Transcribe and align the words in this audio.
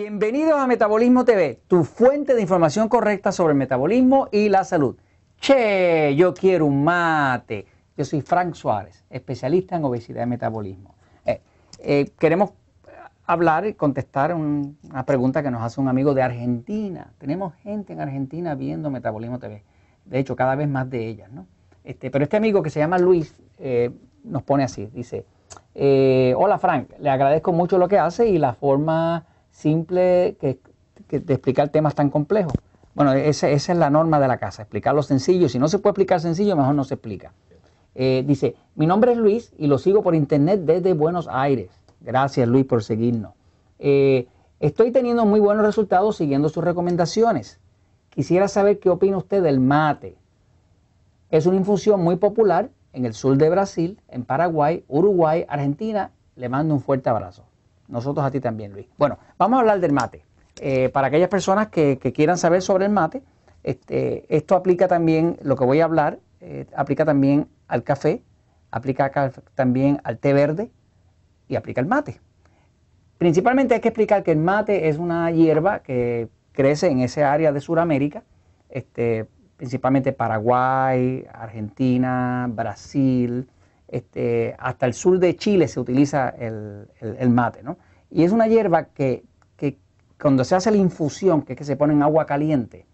Bienvenidos 0.00 0.60
a 0.60 0.68
Metabolismo 0.68 1.24
TV, 1.24 1.60
tu 1.66 1.82
fuente 1.82 2.36
de 2.36 2.40
información 2.40 2.88
correcta 2.88 3.32
sobre 3.32 3.50
el 3.54 3.58
metabolismo 3.58 4.28
y 4.30 4.48
la 4.48 4.62
salud. 4.62 4.96
Che, 5.40 6.14
yo 6.14 6.34
quiero 6.34 6.66
un 6.66 6.84
mate. 6.84 7.66
Yo 7.96 8.04
soy 8.04 8.20
Frank 8.20 8.54
Suárez, 8.54 9.04
especialista 9.10 9.74
en 9.74 9.82
obesidad 9.82 10.22
y 10.22 10.26
metabolismo. 10.28 10.94
Eh, 11.26 11.40
eh, 11.80 12.12
queremos 12.16 12.52
hablar 13.26 13.66
y 13.66 13.74
contestar 13.74 14.32
una 14.36 15.04
pregunta 15.04 15.42
que 15.42 15.50
nos 15.50 15.62
hace 15.62 15.80
un 15.80 15.88
amigo 15.88 16.14
de 16.14 16.22
Argentina. 16.22 17.12
Tenemos 17.18 17.54
gente 17.56 17.92
en 17.92 18.00
Argentina 18.00 18.54
viendo 18.54 18.90
Metabolismo 18.90 19.40
TV. 19.40 19.64
De 20.04 20.20
hecho, 20.20 20.36
cada 20.36 20.54
vez 20.54 20.68
más 20.68 20.88
de 20.88 21.08
ellas, 21.08 21.32
¿no? 21.32 21.48
Este, 21.82 22.12
pero 22.12 22.22
este 22.22 22.36
amigo 22.36 22.62
que 22.62 22.70
se 22.70 22.78
llama 22.78 22.98
Luis 22.98 23.34
eh, 23.58 23.90
nos 24.22 24.44
pone 24.44 24.62
así, 24.62 24.86
dice, 24.94 25.26
hola 26.36 26.56
Frank, 26.60 26.88
le 27.00 27.10
agradezco 27.10 27.50
mucho 27.50 27.78
lo 27.78 27.88
que 27.88 27.98
hace 27.98 28.28
y 28.28 28.38
la 28.38 28.54
forma 28.54 29.26
simple 29.50 30.36
que, 30.40 30.58
de 31.10 31.34
explicar 31.34 31.68
temas 31.68 31.94
tan 31.94 32.10
complejos. 32.10 32.52
Bueno, 32.94 33.12
esa, 33.12 33.48
es 33.48 33.68
la 33.68 33.90
norma 33.90 34.18
de 34.18 34.28
la 34.28 34.38
casa, 34.38 34.62
explicarlo 34.62 35.02
sencillo. 35.02 35.48
Si 35.48 35.58
no 35.58 35.68
se 35.68 35.78
puede 35.78 35.92
explicar 35.92 36.20
sencillo, 36.20 36.56
mejor 36.56 36.74
no 36.74 36.84
se 36.84 36.94
explica. 36.94 37.32
Eh, 37.94 38.24
dice, 38.26 38.56
mi 38.74 38.86
nombre 38.86 39.12
es 39.12 39.18
Luis 39.18 39.52
y 39.58 39.66
lo 39.66 39.78
sigo 39.78 40.02
por 40.02 40.14
internet 40.14 40.60
desde 40.64 40.92
Buenos 40.92 41.28
Aires. 41.30 41.70
Gracias 42.00 42.48
Luis 42.48 42.64
por 42.64 42.82
seguirnos. 42.82 43.32
Eh, 43.78 44.28
estoy 44.60 44.92
teniendo 44.92 45.24
muy 45.26 45.40
buenos 45.40 45.64
resultados 45.64 46.16
siguiendo 46.16 46.48
sus 46.48 46.64
recomendaciones. 46.64 47.60
Quisiera 48.10 48.48
saber 48.48 48.78
qué 48.78 48.90
opina 48.90 49.16
usted 49.16 49.42
del 49.42 49.60
mate. 49.60 50.16
Es 51.30 51.46
una 51.46 51.56
infusión 51.56 52.02
muy 52.02 52.16
popular 52.16 52.70
en 52.92 53.04
el 53.04 53.14
sur 53.14 53.36
de 53.36 53.50
Brasil, 53.50 54.00
en 54.08 54.24
Paraguay, 54.24 54.84
Uruguay, 54.88 55.44
Argentina. 55.48 56.10
Le 56.36 56.48
mando 56.48 56.74
un 56.74 56.80
fuerte 56.80 57.10
abrazo. 57.10 57.47
Nosotros 57.88 58.24
a 58.24 58.30
ti 58.30 58.40
también, 58.40 58.72
Luis. 58.72 58.86
Bueno, 58.98 59.18
vamos 59.38 59.56
a 59.56 59.60
hablar 59.60 59.80
del 59.80 59.92
mate. 59.92 60.24
Eh, 60.60 60.88
para 60.90 61.08
aquellas 61.08 61.28
personas 61.28 61.68
que, 61.68 61.98
quieran 61.98 62.38
saber 62.38 62.62
sobre 62.62 62.86
el 62.86 62.92
mate, 62.92 63.22
este, 63.62 64.24
esto 64.34 64.54
aplica 64.54 64.88
también, 64.88 65.38
lo 65.42 65.56
que 65.56 65.64
voy 65.64 65.80
a 65.80 65.84
hablar, 65.84 66.18
eh, 66.40 66.66
aplica 66.76 67.04
también 67.04 67.48
al 67.66 67.82
café, 67.82 68.22
aplica 68.70 69.32
también 69.54 70.00
al 70.04 70.18
té 70.18 70.32
verde 70.32 70.70
y 71.48 71.56
aplica 71.56 71.80
al 71.80 71.86
mate. 71.86 72.20
Principalmente 73.16 73.74
hay 73.74 73.80
que 73.80 73.88
explicar 73.88 74.22
que 74.22 74.32
el 74.32 74.38
mate 74.38 74.88
es 74.88 74.98
una 74.98 75.30
hierba 75.30 75.80
que 75.80 76.28
crece 76.52 76.88
en 76.88 77.00
ese 77.00 77.24
área 77.24 77.52
de 77.52 77.60
Sudamérica, 77.60 78.22
este, 78.68 79.26
principalmente 79.56 80.12
Paraguay, 80.12 81.26
Argentina, 81.32 82.48
Brasil, 82.50 83.48
este, 83.88 84.54
hasta 84.58 84.86
el 84.86 84.94
sur 84.94 85.18
de 85.18 85.34
Chile 85.36 85.66
se 85.66 85.80
utiliza 85.80 86.28
el, 86.28 86.88
mate, 87.30 87.62
¿no? 87.62 87.78
Y 88.10 88.22
es 88.22 88.32
una 88.32 88.46
hierba 88.46 88.84
que, 88.84 89.24
cuando 90.20 90.42
se 90.44 90.56
hace 90.56 90.70
la 90.72 90.76
infusión, 90.76 91.42
que 91.42 91.52
es 91.52 91.58
que 91.58 91.64
se 91.64 91.76
pone 91.76 91.92
en 91.94 92.02
agua 92.02 92.26
caliente, 92.26 92.86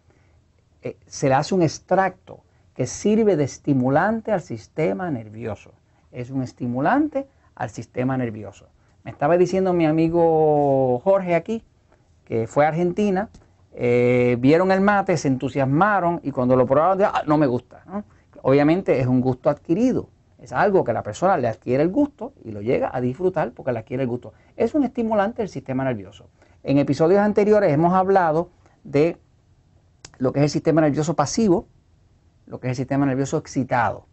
eh, 0.82 0.98
se 1.06 1.28
le 1.28 1.34
hace 1.34 1.54
un 1.54 1.62
extracto 1.62 2.44
que 2.74 2.86
sirve 2.86 3.36
de 3.36 3.44
estimulante 3.44 4.30
al 4.30 4.42
sistema 4.42 5.10
nervioso. 5.10 5.72
Es 6.12 6.30
un 6.30 6.42
estimulante 6.42 7.26
al 7.54 7.70
sistema 7.70 8.18
nervioso. 8.18 8.68
Me 9.04 9.10
estaba 9.10 9.38
diciendo 9.38 9.72
mi 9.72 9.86
amigo 9.86 11.00
Jorge 11.00 11.34
aquí, 11.34 11.62
que 12.26 12.46
fue 12.46 12.66
a 12.66 12.68
Argentina, 12.68 13.30
eh, 13.72 14.36
vieron 14.38 14.70
el 14.70 14.80
mate, 14.80 15.16
se 15.16 15.28
entusiasmaron 15.28 16.20
y 16.22 16.30
cuando 16.30 16.56
lo 16.56 16.66
probaron, 16.66 17.02
ah, 17.04 17.22
no 17.26 17.38
me 17.38 17.46
gusta. 17.46 17.82
Obviamente 18.42 19.00
es 19.00 19.06
un 19.06 19.20
gusto 19.20 19.48
adquirido. 19.48 20.08
Es 20.44 20.52
algo 20.52 20.84
que 20.84 20.92
la 20.92 21.02
persona 21.02 21.38
le 21.38 21.48
adquiere 21.48 21.82
el 21.82 21.88
gusto 21.88 22.34
y 22.44 22.52
lo 22.52 22.60
llega 22.60 22.90
a 22.92 23.00
disfrutar 23.00 23.52
porque 23.52 23.72
le 23.72 23.78
adquiere 23.78 24.02
el 24.02 24.08
gusto. 24.10 24.34
Es 24.56 24.74
un 24.74 24.84
estimulante 24.84 25.40
del 25.40 25.48
sistema 25.48 25.84
nervioso. 25.84 26.28
En 26.62 26.76
episodios 26.76 27.20
anteriores 27.20 27.72
hemos 27.72 27.94
hablado 27.94 28.50
de 28.82 29.16
lo 30.18 30.34
que 30.34 30.40
es 30.40 30.44
el 30.44 30.50
sistema 30.50 30.82
nervioso 30.82 31.16
pasivo, 31.16 31.66
lo 32.44 32.60
que 32.60 32.66
es 32.66 32.72
el 32.72 32.76
sistema 32.76 33.06
nervioso 33.06 33.38
excitado. 33.38 34.06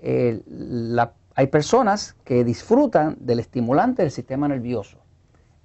hay 0.00 1.46
personas 1.48 2.14
que 2.22 2.44
disfrutan 2.44 3.16
del 3.18 3.40
estimulante 3.40 4.02
del 4.02 4.12
sistema 4.12 4.46
nervioso. 4.46 4.98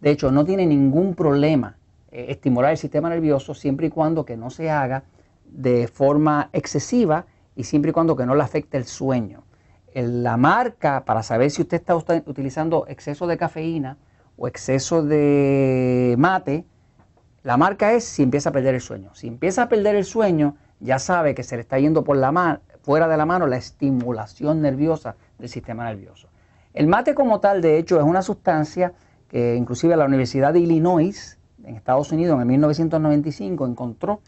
De 0.01 0.09
hecho, 0.09 0.31
no 0.31 0.43
tiene 0.43 0.65
ningún 0.65 1.13
problema 1.13 1.77
eh, 2.09 2.25
estimular 2.29 2.71
el 2.71 2.77
sistema 2.77 3.09
nervioso 3.09 3.53
siempre 3.53 3.85
y 3.85 3.89
cuando 3.91 4.25
que 4.25 4.37
no 4.37 4.49
se 4.49 4.71
haga 4.71 5.03
de 5.45 5.87
forma 5.87 6.49
excesiva 6.51 7.27
y 7.55 7.65
siempre 7.65 7.91
y 7.91 7.93
cuando 7.93 8.15
que 8.15 8.25
no 8.25 8.33
le 8.33 8.41
afecte 8.41 8.75
el 8.75 8.85
sueño 8.85 9.43
la 9.93 10.37
marca 10.37 11.03
para 11.05 11.23
saber 11.23 11.51
si 11.51 11.61
usted 11.61 11.77
está 11.77 11.95
utilizando 11.95 12.85
exceso 12.87 13.27
de 13.27 13.37
cafeína 13.37 13.97
o 14.37 14.47
exceso 14.47 15.03
de 15.03 16.15
mate, 16.17 16.65
la 17.43 17.57
marca 17.57 17.93
es 17.93 18.03
si 18.03 18.23
empieza 18.23 18.49
a 18.49 18.51
perder 18.51 18.75
el 18.75 18.81
sueño. 18.81 19.13
Si 19.13 19.27
empieza 19.27 19.63
a 19.63 19.69
perder 19.69 19.95
el 19.95 20.05
sueño, 20.05 20.55
ya 20.79 20.99
sabe 20.99 21.35
que 21.35 21.43
se 21.43 21.55
le 21.55 21.61
está 21.61 21.79
yendo 21.79 22.03
por 22.03 22.17
la 22.17 22.61
fuera 22.81 23.07
de 23.07 23.17
la 23.17 23.25
mano 23.25 23.47
la 23.47 23.57
estimulación 23.57 24.61
nerviosa 24.61 25.15
del 25.37 25.49
sistema 25.49 25.85
nervioso. 25.85 26.29
El 26.73 26.87
mate 26.87 27.15
como 27.15 27.39
tal, 27.39 27.61
de 27.61 27.77
hecho, 27.77 27.97
es 27.97 28.03
una 28.03 28.21
sustancia 28.21 28.93
que 29.27 29.55
inclusive 29.55 29.95
la 29.95 30.05
Universidad 30.05 30.53
de 30.53 30.59
Illinois, 30.59 31.37
en 31.63 31.75
Estados 31.75 32.11
Unidos, 32.11 32.35
en 32.35 32.41
el 32.41 32.47
1995, 32.47 33.67
encontró 33.67 34.21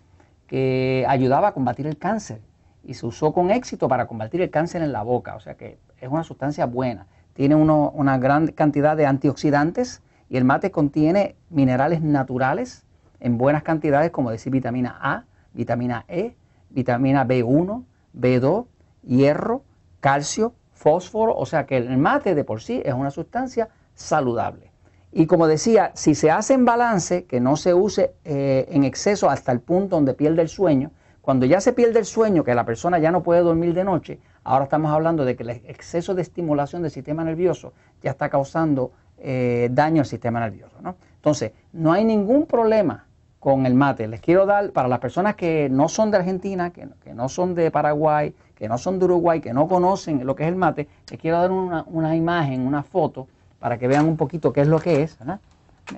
que 0.47 1.05
ayudaba 1.07 1.49
a 1.49 1.53
combatir 1.53 1.87
el 1.87 1.97
cáncer 1.97 2.41
y 2.83 2.93
se 2.95 3.05
usó 3.05 3.33
con 3.33 3.51
éxito 3.51 3.87
para 3.87 4.07
combatir 4.07 4.41
el 4.41 4.49
cáncer 4.49 4.81
en 4.81 4.91
la 4.91 5.03
boca, 5.03 5.35
o 5.35 5.39
sea 5.39 5.55
que 5.55 5.77
es 5.99 6.09
una 6.09 6.23
sustancia 6.23 6.65
buena. 6.65 7.07
Tiene 7.33 7.55
una 7.55 8.17
gran 8.17 8.47
cantidad 8.47 8.97
de 8.97 9.05
antioxidantes 9.05 10.01
y 10.29 10.37
el 10.37 10.45
mate 10.45 10.71
contiene 10.71 11.35
minerales 11.49 12.01
naturales 12.01 12.85
en 13.19 13.37
buenas 13.37 13.63
cantidades, 13.63 14.11
como 14.11 14.31
decir 14.31 14.51
vitamina 14.51 14.97
A, 15.01 15.25
vitamina 15.53 16.05
E, 16.07 16.35
vitamina 16.69 17.25
B1, 17.25 17.83
B2, 18.17 18.65
hierro, 19.03 19.63
calcio, 19.99 20.53
fósforo, 20.73 21.35
o 21.35 21.45
sea 21.45 21.65
que 21.65 21.77
el 21.77 21.97
mate 21.97 22.35
de 22.35 22.43
por 22.43 22.61
sí 22.61 22.81
es 22.83 22.93
una 22.93 23.11
sustancia 23.11 23.69
saludable. 23.93 24.71
Y 25.11 25.25
como 25.27 25.47
decía, 25.47 25.91
si 25.93 26.15
se 26.15 26.31
hace 26.31 26.53
en 26.53 26.65
balance, 26.65 27.25
que 27.25 27.39
no 27.39 27.57
se 27.57 27.73
use 27.73 28.13
eh, 28.23 28.67
en 28.69 28.83
exceso 28.83 29.29
hasta 29.29 29.51
el 29.51 29.59
punto 29.59 29.97
donde 29.97 30.13
pierde 30.13 30.41
el 30.41 30.49
sueño, 30.49 30.91
cuando 31.21 31.45
ya 31.45 31.61
se 31.61 31.73
pierde 31.73 31.99
el 31.99 32.05
sueño, 32.05 32.43
que 32.43 32.55
la 32.55 32.65
persona 32.65 32.97
ya 32.97 33.11
no 33.11 33.21
puede 33.21 33.41
dormir 33.41 33.73
de 33.73 33.83
noche, 33.83 34.19
ahora 34.43 34.65
estamos 34.65 34.91
hablando 34.91 35.23
de 35.23 35.35
que 35.35 35.43
el 35.43 35.49
exceso 35.49 36.15
de 36.15 36.23
estimulación 36.23 36.81
del 36.81 36.91
sistema 36.91 37.23
nervioso 37.23 37.73
ya 38.01 38.11
está 38.11 38.29
causando 38.29 38.91
eh, 39.19 39.69
daño 39.71 40.01
al 40.01 40.07
sistema 40.07 40.39
nervioso. 40.39 40.75
Entonces, 41.15 41.51
no 41.73 41.93
hay 41.93 42.03
ningún 42.03 42.47
problema 42.47 43.05
con 43.39 43.67
el 43.67 43.75
mate. 43.75 44.07
Les 44.07 44.19
quiero 44.19 44.47
dar, 44.47 44.71
para 44.71 44.87
las 44.87 44.99
personas 44.99 45.35
que 45.35 45.69
no 45.69 45.89
son 45.89 46.09
de 46.09 46.17
Argentina, 46.17 46.71
que, 46.71 46.87
no 47.13 47.29
son 47.29 47.53
de 47.53 47.69
Paraguay, 47.69 48.33
que 48.55 48.67
no 48.67 48.79
son 48.79 48.97
de 48.97 49.05
Uruguay, 49.05 49.41
que 49.41 49.53
no 49.53 49.67
conocen 49.67 50.25
lo 50.25 50.35
que 50.35 50.43
es 50.43 50.49
el 50.49 50.55
mate, 50.55 50.87
les 51.09 51.19
quiero 51.19 51.37
dar 51.37 51.51
una, 51.51 52.15
imagen, 52.15 52.65
una 52.65 52.81
foto, 52.81 53.27
para 53.59 53.77
que 53.77 53.87
vean 53.87 54.07
un 54.07 54.17
poquito 54.17 54.51
qué 54.51 54.61
es 54.61 54.67
lo 54.67 54.79
que 54.79 55.03
es. 55.03 55.17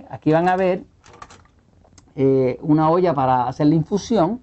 Aquí 0.09 0.33
van 0.33 0.49
a 0.49 0.57
ver 0.57 0.83
eh, 2.17 2.57
una 2.61 2.89
olla 2.89 3.13
para 3.13 3.47
hacer 3.47 3.67
la 3.67 3.75
infusión 3.75 4.41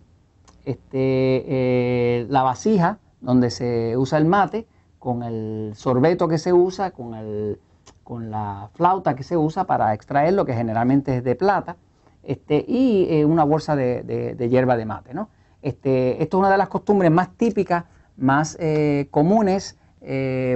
este, 0.70 1.44
eh, 1.48 2.26
la 2.28 2.42
vasija 2.42 2.98
donde 3.20 3.50
se 3.50 3.96
usa 3.96 4.18
el 4.18 4.24
mate, 4.24 4.66
con 4.98 5.22
el 5.22 5.72
sorbeto 5.74 6.28
que 6.28 6.38
se 6.38 6.52
usa, 6.52 6.92
con, 6.92 7.14
el, 7.14 7.58
con 8.04 8.30
la 8.30 8.70
flauta 8.74 9.16
que 9.16 9.24
se 9.24 9.36
usa 9.36 9.64
para 9.64 9.92
extraerlo, 9.94 10.44
que 10.44 10.54
generalmente 10.54 11.16
es 11.16 11.24
de 11.24 11.34
plata, 11.34 11.76
este, 12.22 12.64
y 12.68 13.06
eh, 13.10 13.24
una 13.24 13.44
bolsa 13.44 13.74
de, 13.74 14.48
hierba 14.48 14.76
de 14.76 14.86
mate. 14.86 15.12
¿no? 15.12 15.28
Este, 15.60 16.22
esto 16.22 16.36
es 16.36 16.40
una 16.40 16.50
de 16.50 16.58
las 16.58 16.68
costumbres 16.68 17.10
más 17.10 17.36
típicas, 17.36 17.84
más 18.16 18.56
eh, 18.60 19.08
comunes, 19.10 19.76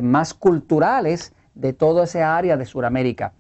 más 0.03 0.33
culturales 0.33 1.35
de 1.55 1.75
toda 1.75 2.05
esa 2.05 2.35
área 2.35 2.56
de 2.56 2.65
Sudamérica. 2.65 3.35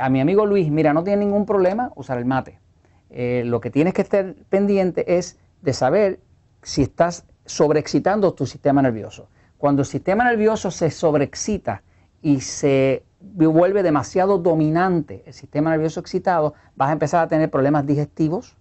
a 0.00 0.08
mi 0.08 0.20
amigo 0.20 0.46
Luis, 0.46 0.68
mira, 0.68 0.92
no 0.92 1.04
tiene 1.04 1.24
ningún 1.24 1.46
problema 1.46 1.92
usar 1.94 2.18
el 2.18 2.24
mate. 2.24 2.58
lo 3.44 3.60
que 3.60 3.70
tienes 3.70 3.94
que 3.94 4.02
estar 4.02 4.34
pendiente 4.48 5.16
es 5.16 5.38
de 5.62 5.72
saber 5.72 6.20
si 6.62 6.82
estás 6.82 7.24
sobreexcitando 7.44 8.34
tu 8.34 8.46
sistema 8.46 8.82
nervioso. 8.82 9.28
Cuando 9.56 9.82
el 9.82 9.86
sistema 9.86 10.24
nervioso 10.24 10.70
se 10.70 10.90
sobreexcita 10.90 11.82
y 12.22 12.40
se 12.40 13.04
vuelve 13.20 13.82
demasiado 13.82 14.38
dominante 14.38 15.24
el 15.26 15.34
sistema 15.34 15.70
nervioso 15.70 16.00
excitado, 16.00 16.54
vas 16.76 16.90
a 16.90 16.92
empezar 16.92 17.24
a 17.24 17.28
tener 17.28 17.50
problemas 17.50 17.86
digestivos, 17.86 18.56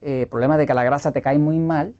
eh, 0.00 0.26
problemas 0.30 0.58
de 0.58 0.66
que 0.66 0.74
la 0.74 0.84
grasa 0.84 1.12
te 1.12 1.22
cae 1.22 1.38
muy 1.38 1.58
mal, 1.58 1.94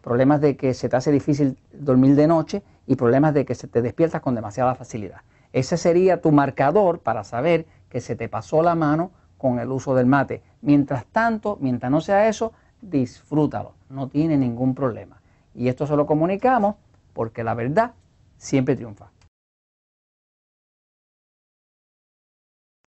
problemas 0.00 0.40
de 0.40 0.56
que 0.56 0.72
se 0.72 0.88
te 0.88 0.96
hace 0.96 1.12
difícil 1.12 1.58
dormir 1.72 2.14
de 2.14 2.26
noche 2.26 2.62
y 2.86 2.96
problemas 2.96 3.34
de 3.34 3.44
que 3.44 3.54
se 3.54 3.68
te 3.68 3.82
despiertas 3.82 4.20
con 4.20 4.34
demasiada 4.34 4.74
facilidad. 4.74 5.20
Ese 5.52 5.76
sería 5.76 6.20
tu 6.20 6.32
marcador 6.32 7.00
para 7.00 7.24
saber 7.24 7.66
que 7.88 8.00
se 8.00 8.16
te 8.16 8.28
pasó 8.28 8.62
la 8.62 8.74
mano 8.74 9.10
con 9.38 9.58
el 9.58 9.70
uso 9.70 9.94
del 9.94 10.06
mate. 10.06 10.42
Mientras 10.62 11.06
tanto, 11.06 11.58
mientras 11.60 11.90
no 11.90 12.00
sea 12.00 12.28
eso, 12.28 12.52
disfrútalo, 12.80 13.72
no 13.88 14.08
tiene 14.08 14.36
ningún 14.36 14.74
problema. 14.74 15.20
Y 15.54 15.68
esto 15.68 15.86
se 15.86 15.96
lo 15.96 16.06
comunicamos 16.06 16.76
porque 17.12 17.44
la 17.44 17.54
verdad 17.54 17.92
siempre 18.36 18.76
triunfa. 18.76 19.10